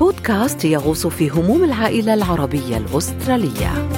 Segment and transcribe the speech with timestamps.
[0.00, 3.88] بودكاست يغوص في هموم العائلة العربية الأسترالية.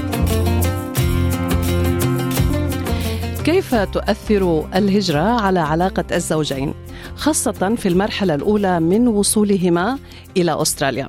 [3.45, 6.75] كيف تؤثر الهجرة على علاقة الزوجين
[7.17, 9.99] خاصة في المرحلة الأولى من وصولهما
[10.37, 11.09] إلى أستراليا؟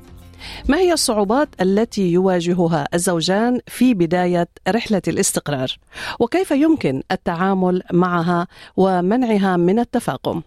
[0.68, 5.78] ما هي الصعوبات التي يواجهها الزوجان في بداية رحلة الاستقرار؟
[6.20, 8.48] وكيف يمكن التعامل معها
[8.78, 10.42] ومنعها من التفاقم؟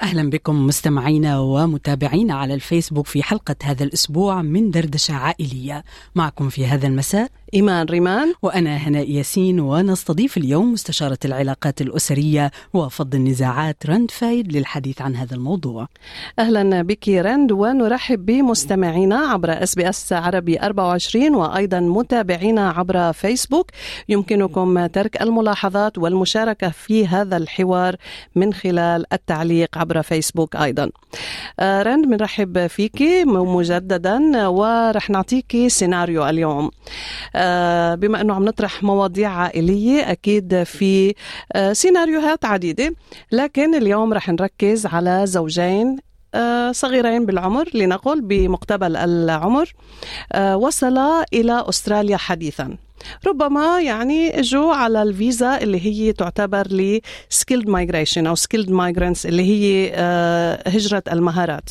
[0.00, 5.84] أهلا بكم مستمعينا ومتابعينا على الفيسبوك في حلقة هذا الأسبوع من دردشة عائلية.
[6.14, 8.34] معكم في هذا المساء إيمان ريمان.
[8.42, 15.34] وأنا هناء ياسين ونستضيف اليوم مستشارة العلاقات الأسرية وفض النزاعات رند فايد للحديث عن هذا
[15.34, 15.88] الموضوع.
[16.38, 23.70] أهلا بك رند ونرحب بمستمعينا عبر إس بي إس عربي 24 وأيضا متابعينا عبر فيسبوك.
[24.08, 27.96] يمكنكم ترك الملاحظات والمشاركة في هذا الحوار
[28.34, 30.90] من خلال التعليق عبر فيسبوك أيضا.
[31.60, 36.70] آه، رند بنرحب فيك مجددا ورح نعطيك سيناريو اليوم.
[37.36, 41.14] آه، بما أنه عم نطرح مواضيع عائلية أكيد في
[41.52, 42.94] آه، سيناريوهات عديدة.
[43.32, 45.96] لكن اليوم رح نركز على زوجين
[46.70, 49.74] صغيرين بالعمر لنقل بمقتبل العمر.
[50.36, 52.76] وصلا إلى أستراليا حديثا.
[53.26, 57.00] ربما يعني اجوا على الفيزا اللي هي تعتبر ل
[57.34, 59.92] skilled migration أو skilled migrants اللي هي
[60.66, 61.70] هجرة المهارات.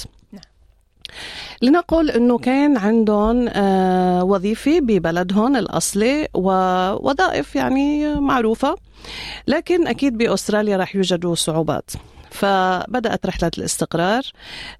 [1.61, 3.49] لنقل إنه كان عندهم
[4.29, 8.75] وظيفة ببلدهم الأصلي ووظائف يعني معروفة
[9.47, 11.91] لكن أكيد بأستراليا راح يوجدوا صعوبات.
[12.31, 14.23] فبدأت رحلة الاستقرار.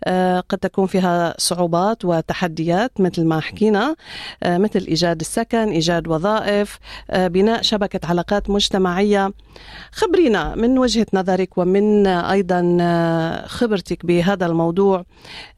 [0.03, 3.95] آه، قد تكون فيها صعوبات وتحديات مثل ما حكينا.
[4.44, 6.79] آه، مثل إيجاد السكن إيجاد وظائف
[7.09, 9.34] آه، بناء شبكة علاقات مجتمعية.
[9.91, 12.61] خبرينا من وجهة نظرك ومن أيضا
[13.47, 15.06] خبرتك بهذا الموضوع.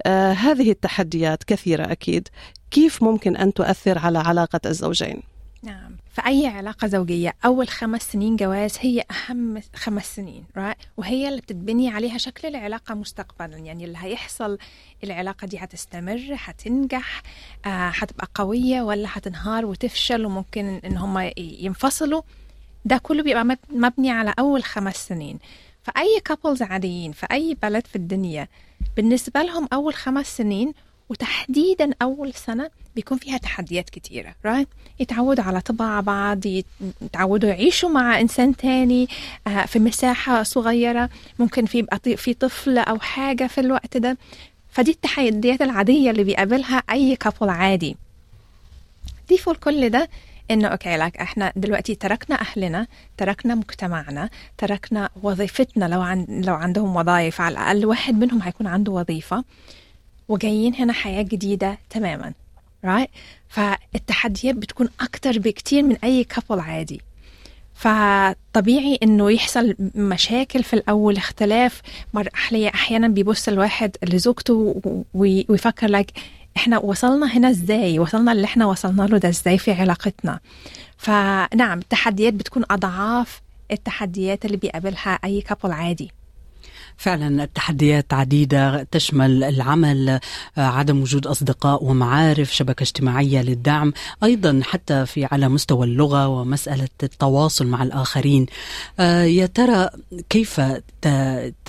[0.06, 2.28] هذه التحديات كثيرة أكيد.
[2.72, 5.24] كيف ممكن أن تؤثر على علاقة الزوجين؟
[5.64, 6.03] نعم.
[6.14, 10.86] في أي علاقة زوجية أول خمس سنين جواز هي أهم خمس سنين right?
[10.98, 14.58] وهي اللي بتتبني عليها شكل العلاقة مستقبلا يعني اللي هيحصل
[15.04, 17.22] العلاقة دي هتستمر هتنجح
[17.66, 22.22] آه هتبقى قوية ولا هتنهار وتفشل وممكن إن هم ينفصلوا
[22.86, 25.40] ده كله بيبقى مبني على أول خمس سنين
[25.84, 28.48] فأي كابلز عاديين في أي بلد في الدنيا
[28.98, 30.74] بالنسبة لهم أول خمس سنين
[31.10, 34.68] وتحديدا أول سنة بيكون فيها تحديات كتيرة right?
[35.00, 36.40] يتعودوا على طباع بعض
[37.02, 39.08] يتعودوا يعيشوا مع إنسان تاني
[39.48, 41.10] آه، في مساحة صغيرة
[41.40, 44.18] ممكن في يبقى في طفل أو حاجة في الوقت ده.
[44.72, 47.96] فدي التحديات العادية اللي بيقابلها أي couple عادي.
[49.30, 50.10] ضيفوا لكل ده
[50.52, 52.88] إنه okay لك إحنا دلوقتي تركنا أهلنا
[53.18, 55.86] تركنا مجتمعنا تركنا وظيفتنا.
[55.86, 59.44] لو عن لو عندهم وظائف على الأقل واحد منهم هيكون عنده وظيفة.
[60.30, 62.34] وجايين هنا حياة جديدة تماما
[62.86, 63.10] right
[63.48, 67.02] فالتحديات بتكون أكتر بكتير من أي couple عادي.
[67.74, 71.82] فطبيعي إنه يحصل مشاكل في الأول اختلاف.
[72.56, 74.82] أحيانا بيبص الواحد لزوجته
[75.14, 76.12] ويفكر لك
[76.58, 80.40] إحنا وصلنا هنا إزاي؟ وصلنا اللي إحنا وصلنا له ده إزاي في علاقتنا؟
[80.98, 83.42] فنعم التحديات بتكون أضعاف
[83.72, 86.12] التحديات اللي بيقابلها أي كابل عادي.
[86.98, 90.20] فعلا التحديات عديدة تشمل العمل آه،
[90.58, 97.68] عدم وجود أصدقاء ومعارف شبكة اجتماعية للدعم أيضا حتى في على مستوى اللغة ومسألة التواصل
[97.68, 98.46] مع الآخرين.
[99.00, 99.90] آه، يا ترى
[100.30, 100.62] كيف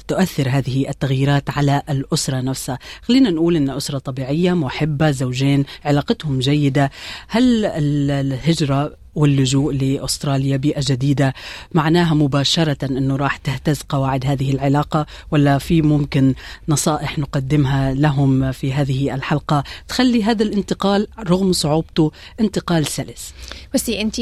[0.08, 6.90] تؤثر هذه التغييرات على الأسرة نفسها؟ خلينا نقول أن أسرة طبيعية محبة زوجين علاقتهم جيدة.
[7.28, 11.34] هل الهجرة واللجوء لأستراليا بيئة جديدة.
[11.72, 16.34] معناها مباشرة أنه راح تهتز قواعد هذه العلاقة ولا في ممكن
[16.68, 23.34] نصائح نقدمها لهم في هذه الحلقة؟ تخلي هذا الانتقال رغم صعوبته انتقال سلس.
[23.74, 24.16] بصي انت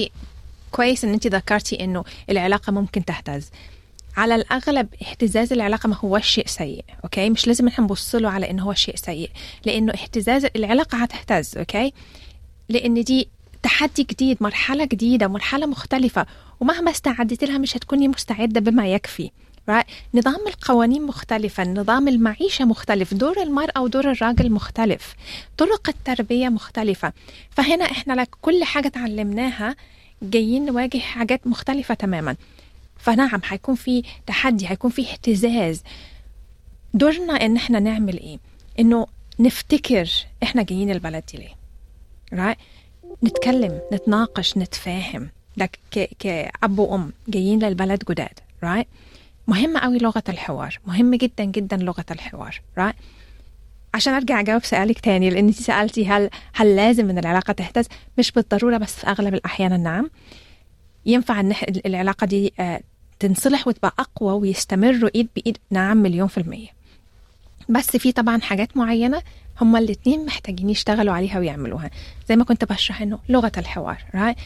[0.70, 3.50] كويس أن انت ذكرتي أنه العلاقة ممكن تهتز.
[4.16, 8.50] على الأغلب اهتزاز العلاقة ما هو شيء سيء okay؟ مش لازم إحنا نبص له على
[8.50, 9.30] إنه هو شيء سيء
[9.64, 11.92] لأنه اهتزاز العلاقة هتهتز okay؟
[12.68, 13.28] لأن دي
[13.62, 16.26] تحدي جديد مرحلة جديدة مرحلة مختلفة
[16.60, 19.30] ومهما استعدت لها مش هتكوني مستعدة بما يكفي
[19.70, 19.84] right?
[20.14, 25.14] نظام القوانين مختلفة نظام المعيشة مختلف دور المرأة ودور الراجل مختلف
[25.58, 27.12] طرق التربية مختلفة
[27.50, 29.76] فهنا إحنا لك كل حاجة تعلمناها
[30.22, 32.36] جايين نواجه حاجات مختلفة تماما
[32.98, 35.82] فنعم حيكون في تحدي حيكون في اهتزاز
[36.94, 38.38] دورنا إن إحنا نعمل إيه
[38.80, 39.06] إنه
[39.38, 40.10] نفتكر
[40.42, 41.54] إحنا جايين البلد دي ليه
[42.34, 42.56] right?
[43.24, 45.28] نتكلم نتناقش نتفاهم.
[45.56, 45.78] لك
[46.18, 48.86] كأب وأم جايين للبلد جداد right?
[49.46, 50.78] مهمة قوي لغة الحوار.
[50.86, 52.94] مهم جدا جدا لغة الحوار right?
[53.94, 57.86] عشان أرجع أجاوب سؤالك تاني لأن انت سألتي هل هل لازم إن العلاقة تهتز؟
[58.18, 60.10] مش بالضرورة بس في أغلب الأحيان نعم.
[61.06, 61.54] ينفع إن
[61.86, 62.80] العلاقة دي آه،
[63.18, 66.68] تنصلح وتبقى أقوى ويستمروا إيد بإيد نعم مليون في المية.
[67.68, 69.22] بس في طبعا حاجات معينة
[69.60, 71.90] هما الاتنين محتاجين يشتغلوا عليها ويعملوها.
[72.28, 74.36] زي ما كنت بشرح إنه لغة الحوار right?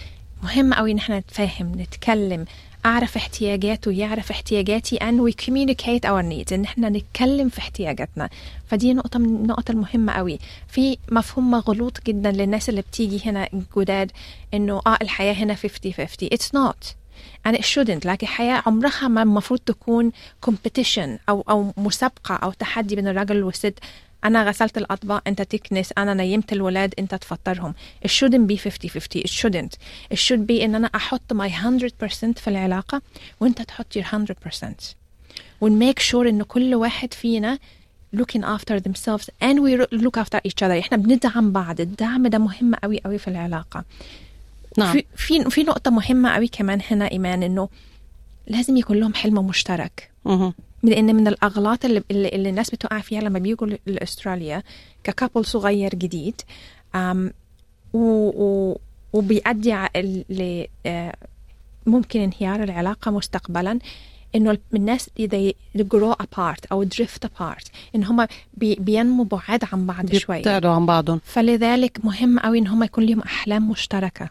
[0.42, 2.44] مهم قوي إن إحنا نتفاهم نتكلم
[2.86, 8.28] أعرف احتياجاته يعرف احتياجاتي and we communicate our needs إن إحنا نتكلم في احتياجاتنا.
[8.66, 10.38] فدي نقطة من النقط المهمة قوي
[10.68, 13.48] في مفهوم مغلوط جدا للناس اللي بتيجي هنا
[13.78, 14.12] جداد
[14.54, 16.94] إنه آه الحياة هنا 50 50 it's not.
[17.48, 18.06] And it shouldn't.
[18.06, 20.12] لكن الحياة عمرها ما المفروض تكون
[20.46, 23.78] competition أو أو مسابقة أو تحدي بين الراجل والست.
[24.24, 27.74] أنا غسلت الأطباق أنت تكنس أنا نيمت الولاد أنت تفطرهم.
[28.06, 29.72] It shouldn't be 50-50 it shouldn't.
[30.12, 33.02] It should be إن أنا أحط my 100% في العلاقة
[33.40, 34.66] وأنت تحط your 100%
[35.60, 37.58] ونميك sure إن كل واحد فينا
[38.16, 40.78] looking after themselves and we look after each other.
[40.78, 43.84] إحنا بندعم بعض الدعم ده مهم قوي قوي في العلاقة.
[44.78, 44.92] نعم.
[44.92, 47.68] في في في نقطة مهمة قوي كمان هنا إيمان إنه
[48.46, 50.10] لازم يكون لهم حلم مشترك.
[50.24, 50.54] مهم.
[50.82, 54.62] لأن من الأغلاط اللي, اللي, الناس بتقع فيها لما بيجوا ل- لأستراليا
[55.04, 56.40] ككابل صغير جديد
[56.94, 57.32] أم
[57.92, 57.98] و
[58.44, 58.78] و
[59.12, 59.74] وبيؤدي
[60.30, 61.14] ل آه،
[61.86, 63.78] ممكن انهيار العلاقة مستقبلا
[64.34, 65.52] إنه الناس they
[65.82, 67.64] grow apart أو drift apart
[67.94, 71.20] إن هم بي بينموا بعاد عن بعض شوي بيبتعدوا عن بعضهم.
[71.24, 74.30] فلذلك مهم قوي إن هم يكون لهم أحلام مشتركة.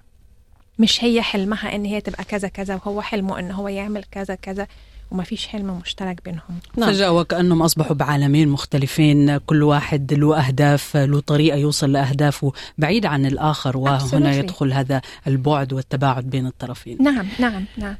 [0.80, 4.68] مش هي حلمها إن هي تبقى كذا كذا وهو حلمه إن هو يعمل كذا كذا.
[5.11, 6.89] وما فيش حلم مشترك بينهم نعم.
[6.93, 13.25] فجأة وكأنهم أصبحوا بعالمين مختلفين كل واحد له أهداف له طريقة يوصل لأهدافه بعيد عن
[13.25, 14.35] الآخر وهنا Absolutely.
[14.35, 17.95] يدخل هذا البعد والتباعد بين الطرفين نعم نعم نعم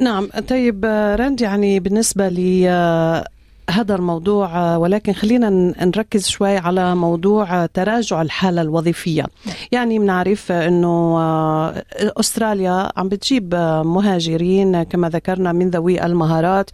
[0.00, 3.28] نعم طيب آه، راند يعني بالنسبة لي آه،
[3.70, 5.50] هذا الموضوع ولكن خلينا
[5.86, 9.26] نركز شوي على موضوع تراجع الحالة الوظيفية.
[9.72, 11.84] يعني بنعرف إنه آه،
[12.20, 16.70] أستراليا عم بتجيب مهاجرين كما ذكرنا من ذوي المهارات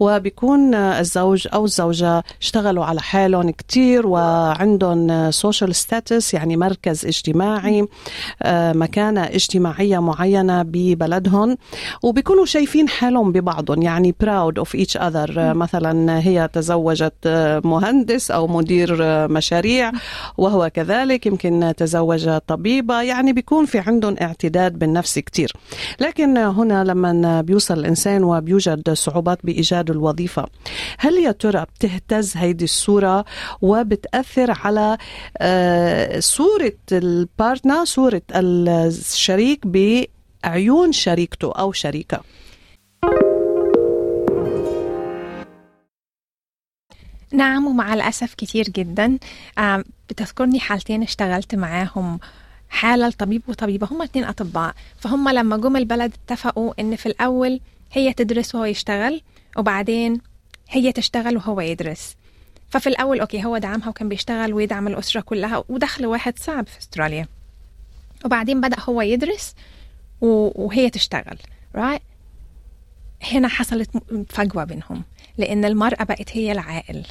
[0.00, 7.88] وبيكون الزوج أو الزوجة اشتغلوا على حالهم كتير وعندهم social status يعني مركز اجتماعي
[8.42, 11.56] آه، مكانة اجتماعية معينة ببلدهم
[12.02, 15.38] وبيكونوا شايفين حالهم ببعضهم يعني proud of each other.
[15.38, 19.92] آه، مثلا هي تزوجت آه، مهندس أو مدير آه، مشاريع
[20.38, 23.02] وهو كذلك يمكن تزوج طبيبة.
[23.02, 25.52] يعني بيكون في عندهم اعتداد بالنفس كتير.
[26.00, 30.46] لكن هنا لما بيوصل الإنسان وبيوجد صعوبات بإيجاد الوظيفة
[30.98, 33.24] هل يا ترى بتهتز هيدي الصورة
[33.62, 34.98] وبتأثر على
[35.38, 42.20] آه، صورة البارتنر صورة الشريك بعيون شريكته أو شريكة؟
[47.32, 49.18] نعم ومع الأسف كتير جدا.
[49.58, 52.20] آم، بتذكرني حالتين اشتغلت معاهم
[52.68, 53.88] حالة الطبيب وطبيبة.
[53.90, 54.74] هم اتنين أطباء.
[54.98, 57.60] فهم لما جم البلد اتفقوا إن في الأول
[57.92, 59.22] هي تدرس وهو يشتغل
[59.56, 60.20] وبعدين
[60.70, 62.16] هي تشتغل وهو يدرس.
[62.70, 67.28] ففي الأول أوكي هو دعمها وكان بيشتغل ويدعم الأسرة كلها ودخل واحد صعب في أستراليا.
[68.24, 69.54] وبعدين بدأ هو يدرس
[70.20, 71.38] وهي تشتغل
[71.76, 72.00] right?
[73.32, 73.90] هنا حصلت
[74.28, 75.02] فجوة بينهم
[75.38, 77.06] لأن المرأة بقت هي العائل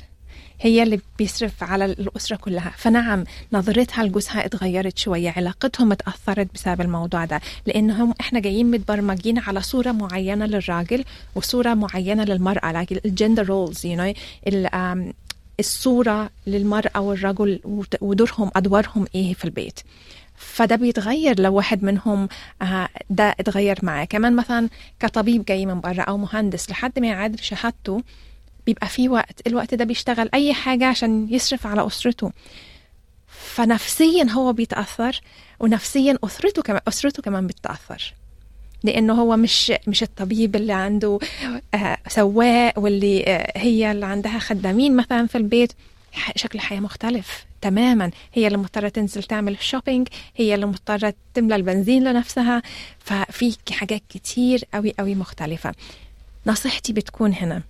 [0.62, 2.74] هي اللي بيصرف على الأسرة كلها.
[2.78, 9.62] فنعم نظرتها لجوزها اتغيرت شوية علاقتهم اتأثرت بسبب الموضوع ده لأنهم إحنا جايين متبرمجين على
[9.62, 11.04] صورة معينة للراجل
[11.36, 15.14] وصورة معينة للمرأة like الجندر رولز ال- um,
[15.60, 17.60] الصورة للمرأة والرجل
[18.02, 19.80] ودورهم أدوارهم إيه في البيت.
[20.38, 22.28] فده بيتغير لو واحد منهم
[22.62, 24.06] آه، ده اتغير معاه.
[24.06, 24.70] كمان مثلا
[25.00, 28.02] كطبيب جاي من بره أو مهندس لحد ما يعادل شهادته
[28.66, 32.32] بيبقى في وقت الوقت ده بيشتغل أي حاجة عشان يصرف على أسرته.
[33.28, 35.22] فنفسيا هو بيتأثر
[35.60, 38.14] ونفسيا أسرته كمان أسرته كمان بتتأثر.
[38.84, 41.20] لأنه هو مش مش الطبيب اللي عنده
[41.74, 45.74] آه، سواق واللي آه، هي اللي عندها خدامين مثلا في البيت.
[46.36, 48.12] شكل الحياة مختلف تماما.
[48.34, 52.62] هي اللي مضطرة تنزل تعمل shopping هي اللي مضطرة تملى البنزين لنفسها.
[53.00, 55.74] ففي حاجات كتير قوي قوي مختلفة.
[56.48, 57.62] نصيحتي بتكون هنا.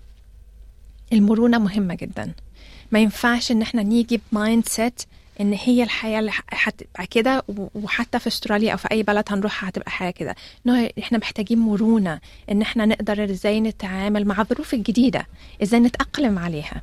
[1.13, 2.31] المرونة مهمة جدا.
[2.91, 5.01] ما ينفعش إن إحنا نيجي ب mindset
[5.41, 7.43] إن هي الحياة اللي هتبقى كده
[7.75, 10.35] وحتى في أستراليا أو في أي بلد هنروحها هتبقى حياة كده.
[10.65, 12.19] انه إحنا محتاجين مرونة
[12.51, 15.27] إن إحنا نقدر إزاي نتعامل مع الظروف الجديدة
[15.63, 16.81] إزاي نتأقلم عليها.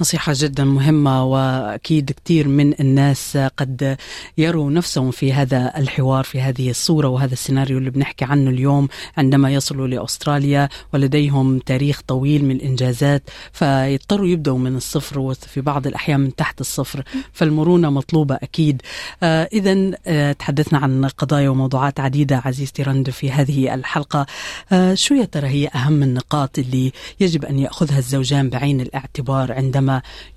[0.00, 3.96] نصيحة جدا مهمة وأكيد كثير من الناس قد
[4.38, 9.50] يروا نفسهم في هذا الحوار في هذه الصورة وهذا السيناريو اللي بنحكي عنه اليوم عندما
[9.50, 16.34] يصلوا لأستراليا ولديهم تاريخ طويل من الإنجازات فيضطروا يبدأوا من الصفر وفي بعض الأحيان من
[16.34, 17.02] تحت الصفر
[17.32, 18.82] فالمرونة مطلوبة أكيد.
[19.22, 24.26] آه إذا آه تحدثنا عن قضايا وموضوعات عديدة عزيزتي رند في هذه الحلقة.
[24.72, 29.89] آه شو يا ترى هي أهم النقاط اللي يجب أن يأخذها الزوجان بعين الاعتبار عندما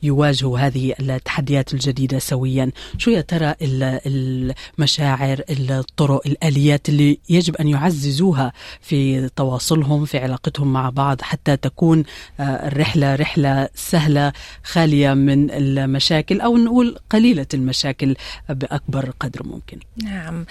[0.04, 2.72] يواجهوا هذه التحديات الجديدة سويا.
[2.98, 10.90] شو يا ترى المشاعر الطرق الآليات اللي يجب أن يعززوها في تواصلهم في علاقتهم مع
[10.90, 12.04] بعض حتى تكون
[12.40, 14.34] الرحلة رحلة سهلة
[14.64, 18.16] خالية من المشاكل أو نقول قليلة المشاكل
[18.50, 20.46] بأكبر قدر ممكن؟ نعم.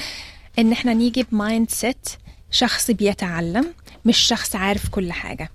[0.59, 2.09] إن إحنا نيجي ب mindset
[2.51, 3.67] شخص بيتعلم
[4.05, 5.51] مش شخص عارف كل حاجة.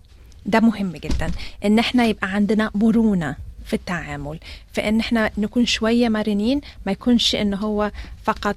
[0.47, 1.31] ده مهم جدا
[1.65, 3.35] إن إحنا يبقى عندنا مرونة
[3.65, 4.39] في التعامل
[4.73, 7.91] في إن إحنا نكون شوية مرنين ما يكونش إن هو
[8.23, 8.55] فقط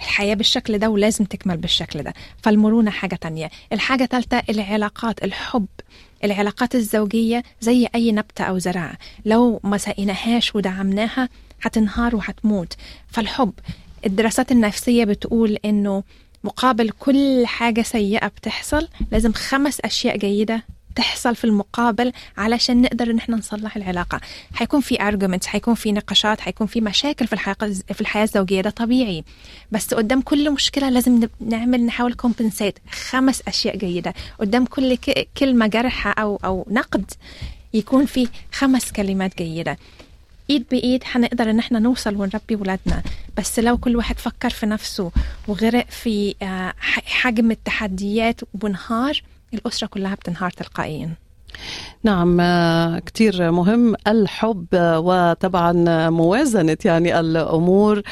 [0.00, 2.14] الحياة بالشكل ده ولازم تكمل بالشكل ده.
[2.42, 3.50] فالمرونة حاجة تانية.
[3.72, 5.66] الحاجة تالتة العلاقات الحب.
[6.24, 11.28] العلاقات الزوجية زي أي نبتة أو زراعة لو ما سقيناهاش ودعمناها
[11.62, 12.76] هتنهار وهتموت.
[13.08, 13.52] فالحب.
[14.06, 16.02] الدراسات النفسية بتقول إنه
[16.44, 20.62] مقابل كل حاجة سيئة بتحصل لازم خمس أشياء جيدة
[20.98, 24.20] تحصل في المقابل علشان نقدر إن إحنا نصلح العلاقة.
[24.54, 27.56] حيكون في arguments حيكون في نقاشات حيكون في مشاكل في الحياة
[27.92, 29.24] في الحياة الزوجية ده طبيعي.
[29.72, 34.14] بس قدام كل مشكلة لازم نعمل نحاول كومبنسيت خمس أشياء جيدة.
[34.40, 34.98] قدام كل
[35.38, 37.10] كلمة جرحة أو أو نقد
[37.74, 39.78] يكون في خمس كلمات جيدة.
[40.50, 43.02] إيد بإيد هنقدر إن إحنا نوصل ونربي ولادنا.
[43.36, 45.10] بس لو كل واحد فكر في نفسه
[45.48, 46.34] وغرق في
[47.06, 49.22] حجم التحديات وانهار
[49.54, 51.14] الأسرة كلها بتنهار تلقائيا.
[52.02, 52.40] نعم
[52.98, 55.72] كتير مهم الحب وطبعا
[56.10, 58.02] موازنة يعني الأمور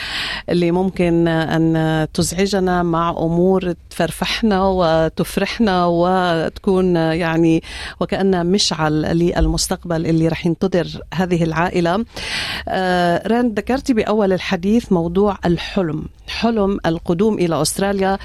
[0.48, 7.62] اللي ممكن أن تزعجنا مع أمور تفرفحنا وتفرحنا وتكون يعني
[8.00, 12.04] وكأنها مشعل للمستقبل اللي رح ينتظر هذه العائلة.
[13.26, 18.18] راند ذكرتي بأول الحديث موضوع الحلم حلم القدوم إلى أستراليا.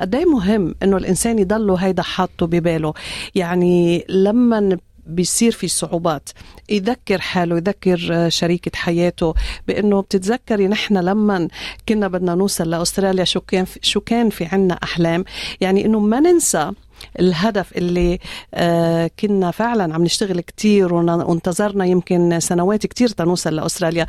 [0.00, 2.94] قد مهم أنه الإنسان يضله هيدا حاطه بباله؟
[3.34, 6.28] يعني لما بيصير في صعوبات
[6.70, 9.34] يذكر حاله يذكر شريكة حياته
[9.68, 11.48] بأنه بتتذكري نحن لما
[11.88, 15.24] كنا بدنا نوصل لأستراليا شو كان في شو كان في عنا أحلام.
[15.60, 16.72] يعني أنه ما ننسى
[17.20, 18.18] الهدف اللي
[18.54, 24.06] آه كنا فعلا عم نشتغل كتير وانتظرنا يمكن سنوات كتير تنوصل لأستراليا.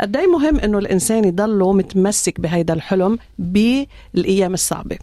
[0.00, 4.98] قد مهم أنه الإنسان يضله متمسك بهيدا الحلم بالأيام الصعبة.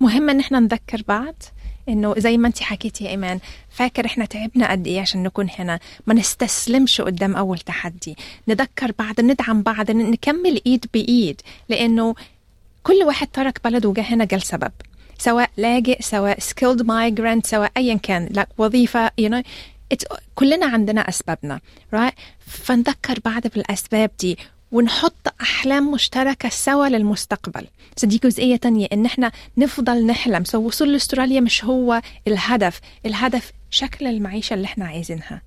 [0.00, 1.42] مهم إن إحنا نذكر بعض.
[1.88, 3.40] إنه زي ما انت حكيتي يا إيمان
[3.70, 8.16] فاكر إحنا تعبنا قد إيه عشان نكون هنا؟ ما نستسلمش قدام أول تحدي.
[8.48, 11.40] نذكر بعض ندعم بعض نكمل إيد بإيد.
[11.68, 12.14] لأنه
[12.82, 14.72] كل واحد ترك بلده وجا هنا جال سبب.
[15.18, 19.42] سواء لاجئ سواء skilled migrant سواء ايا كان لا وظيفة you know.
[20.34, 21.60] كلنا عندنا أسبابنا
[21.96, 22.14] right
[22.46, 24.38] فنذكر بعض بالأسباب دي.
[24.72, 27.66] ونحط أحلام مشتركة سوا للمستقبل.
[28.04, 30.44] دي جزئية تانية إن إحنا نفضل نحلم.
[30.44, 32.80] so وصول لأستراليا مش هو الهدف.
[33.06, 35.42] الهدف شكل المعيشة اللي إحنا عايزينها.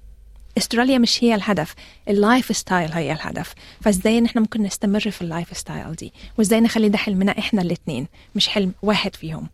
[0.57, 1.75] أستراليا مش هي الهدف.
[2.09, 3.53] ال lifestyle هي الهدف.
[3.81, 8.07] فإزاي إن إحنا ممكن نستمر في ال lifestyle دي؟ وإزاي نخلي ده حلمنا إحنا الاثنين
[8.35, 9.47] مش حلم واحد فيهم؟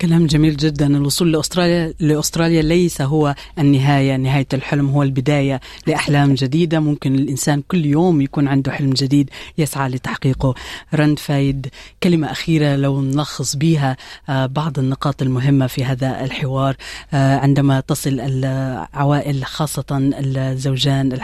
[0.00, 0.86] كلام جميل جدا.
[0.86, 4.16] الوصول لاستراليا لأستراليا ليس هو النهاية.
[4.16, 6.80] نهاية الحلم هو البداية لأحلام جديدة.
[6.80, 10.54] ممكن الإنسان كل يوم يكون عنده حلم جديد يسعى لتحقيقه.
[10.94, 11.66] رند فايد
[12.02, 13.96] كلمة أخيرة لو نلخص بها
[14.28, 16.76] بعض النقاط المهمة في هذا الحوار.
[17.12, 21.18] عندما تصل العوائل خاصة الزوجان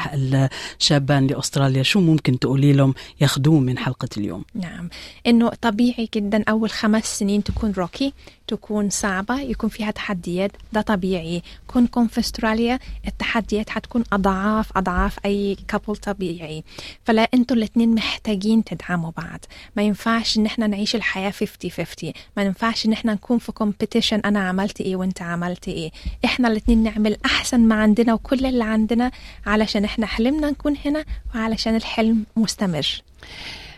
[0.80, 4.88] الشابان لأستراليا شو ممكن تقولي لهم ياخذوه من حلقة اليوم؟ نعم.
[5.26, 8.12] إنه طبيعي جدا أول خمس سنين تكون rocky.
[8.56, 11.42] تكون صعبة يكون فيها تحديات ده طبيعي.
[11.66, 16.64] كونكم في استراليا التحديات حتكون أضعاف أضعاف أي couple طبيعي.
[17.04, 19.40] فلا أنتوا الاتنين محتاجين تدعموا بعض.
[19.76, 24.48] ما ينفعش إن إحنا نعيش الحياة 50-50 ما ينفعش إن إحنا نكون في competition أنا
[24.48, 25.90] عملت إيه وأنت عملت إيه.
[26.24, 29.10] إحنا الاتنين نعمل أحسن ما عندنا وكل اللي عندنا
[29.46, 31.04] علشان إحنا حلمنا نكون هنا
[31.34, 33.02] وعلشان الحلم مستمر.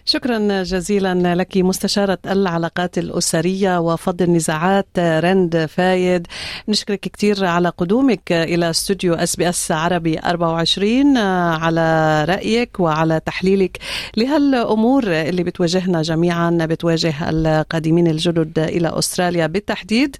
[0.04, 6.26] شكرا جزيلا لك مستشارة العلاقات الأسرية وفض النزاعات رند فايد.
[6.68, 13.78] نشكرك كثير على قدومك إلى استوديو إس بي إس عربي 24 على رأيك وعلى تحليلك
[14.16, 20.16] لهالأمور اللي بتواجهنا جميعا بتواجه القادمين الجدد إلى أستراليا بالتحديد.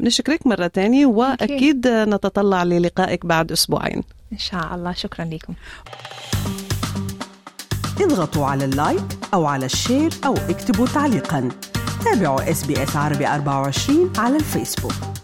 [0.00, 4.02] نشكرك مرة تانية وأكيد نتطلع للقائك بعد أسبوعين.
[4.32, 4.92] إن شاء الله.
[4.92, 5.54] شكرا لكم.
[8.00, 11.48] اضغطوا على ال like أو على ال share أو اكتبوا تعليقا.
[12.04, 15.19] تابعوا إس بي إس عربي 24 على الفيسبوك.